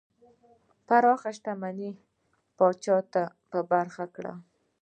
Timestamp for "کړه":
4.15-4.33